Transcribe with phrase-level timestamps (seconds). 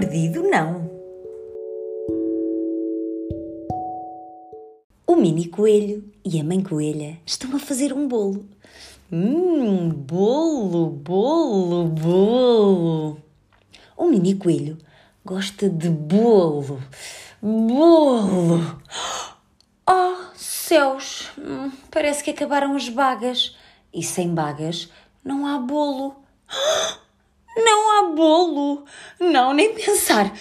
[0.00, 0.88] Perdido, não.
[5.04, 8.48] O mini coelho e a mãe coelha estão a fazer um bolo.
[9.10, 13.18] Hum, bolo, bolo, bolo.
[13.96, 14.78] O mini coelho
[15.24, 16.80] gosta de bolo,
[17.42, 18.80] bolo.
[19.84, 23.56] Oh, céus, hum, parece que acabaram as bagas.
[23.92, 24.92] E sem bagas
[25.24, 26.22] não há bolo.
[27.64, 28.84] Não há bolo.
[29.20, 30.32] Não, nem pensar.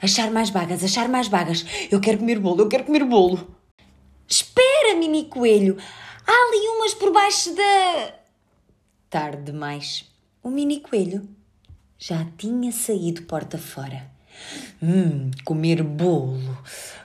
[0.00, 1.64] Achar mais bagas, achar mais bagas.
[1.90, 3.56] Eu quero comer bolo, eu quero comer bolo.
[4.28, 5.76] Espera, mini coelho.
[6.26, 8.14] Há ali umas por baixo da.
[9.08, 10.10] Tarde demais.
[10.42, 11.28] O mini coelho
[11.98, 14.10] já tinha saído porta fora.
[14.82, 16.58] Hum, comer bolo,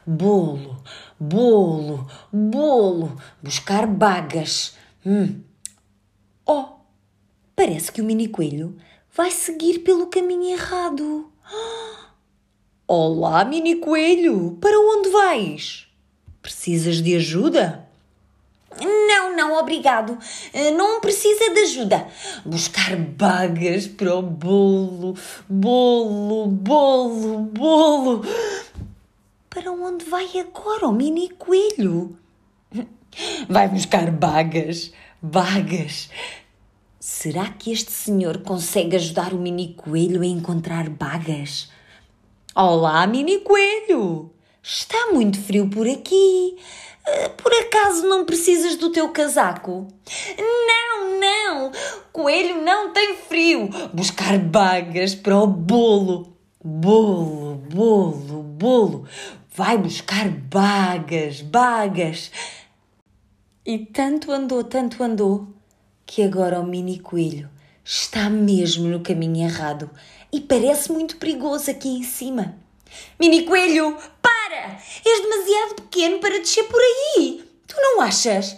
[0.06, 0.84] bolo,
[1.20, 4.76] bolo, bolo, buscar bagas.
[5.06, 5.42] Hum.
[6.46, 6.80] Oh,
[7.56, 8.76] parece que o mini coelho
[9.14, 11.32] vai seguir pelo caminho errado.
[12.88, 15.88] Olá, mini coelho, para onde vais?
[16.42, 17.88] Precisas de ajuda?
[18.82, 20.18] Não, não, obrigado.
[20.54, 22.08] Eh, Não precisa de ajuda.
[22.46, 25.16] Buscar bagas para o bolo,
[25.48, 28.26] bolo, bolo, bolo.
[29.50, 32.16] Para onde vai agora o mini coelho?
[33.50, 36.10] Vai buscar bagas, bagas.
[37.12, 41.68] Será que este senhor consegue ajudar o mini coelho a encontrar bagas?
[42.56, 44.32] Olá, mini coelho!
[44.62, 46.56] Está muito frio por aqui.
[47.06, 49.88] Eh, Por acaso não precisas do teu casaco?
[50.38, 51.72] Não, não!
[52.14, 53.70] Coelho não tem frio.
[53.92, 56.38] Buscar bagas para o bolo.
[56.64, 59.08] Bolo, bolo, bolo.
[59.56, 62.32] Vai buscar bagas, bagas.
[63.66, 65.59] E tanto andou, tanto andou,
[66.10, 67.48] que agora o mini coelho
[67.86, 69.92] está mesmo no caminho errado
[70.34, 72.56] e parece muito perigoso aqui em cima.
[73.20, 74.80] Mini coelho, para!
[75.06, 77.44] És demasiado pequeno para descer por aí.
[77.68, 78.58] Tu não achas?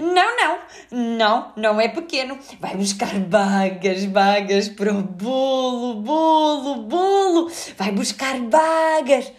[0.00, 0.58] Não, não,
[0.90, 2.36] não, não é pequeno.
[2.58, 7.52] Vai buscar bagas, bagas para o bolo, bolo, bolo.
[7.78, 9.32] Vai buscar bagas.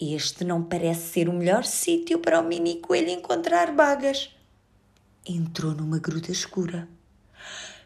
[0.00, 4.30] Este não parece ser o melhor sítio para o mini coelho encontrar bagas.
[5.28, 6.88] Entrou numa gruta escura.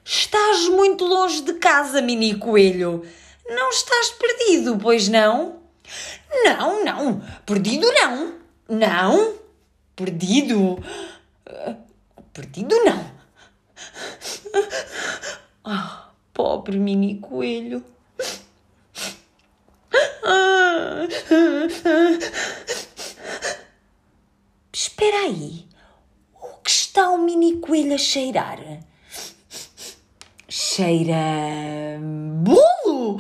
[0.05, 3.05] Estás muito longe de casa, mini coelho.
[3.49, 5.61] Não estás perdido, pois não?
[6.45, 8.35] Não, não, perdido não.
[8.69, 9.35] Não,
[9.97, 10.79] perdido.
[12.33, 13.11] Perdido não.
[15.65, 17.85] Ah, pobre mini coelho.
[20.25, 21.07] Ah.
[24.73, 25.67] Espera aí.
[26.35, 28.59] O que está o mini coelho a cheirar?
[30.49, 31.99] Cheira.
[32.43, 33.19] bolo!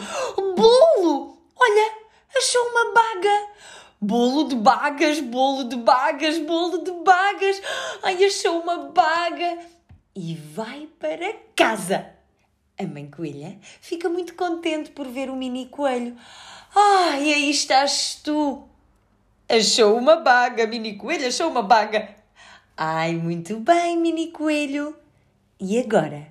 [0.54, 1.38] Bolo!
[1.56, 1.92] Olha,
[2.36, 3.46] achou uma baga!
[4.00, 7.62] Bolo de bagas, bolo de bagas, bolo de bagas!
[8.02, 9.58] Ai, achou uma baga!
[10.14, 12.12] E vai para casa!
[12.78, 16.16] A mãe coelha fica muito contente por ver o mini coelho.
[16.74, 18.68] Ai, aí estás tu!
[19.48, 22.21] Achou uma baga, mini coelho, achou uma baga!
[22.76, 24.96] Ai, muito bem, mini coelho!
[25.60, 26.26] E agora?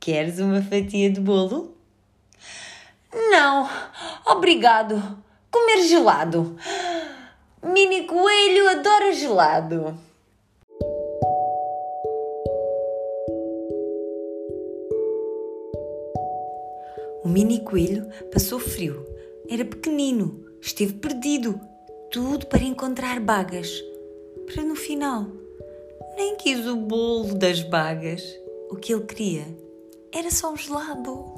[0.00, 1.76] Queres uma fatia de bolo?
[3.14, 3.68] Não,
[4.26, 5.22] obrigado.
[5.50, 6.56] Comer gelado.
[7.62, 9.96] Mini coelho adora gelado.
[17.24, 19.06] O mini coelho passou frio.
[19.48, 21.60] Era pequenino, esteve perdido.
[22.10, 23.70] Tudo para encontrar bagas.
[24.46, 25.26] Para no final,
[26.18, 28.20] nem quis o bolo das bagas.
[28.68, 29.46] O que ele queria
[30.12, 31.37] era só um gelado.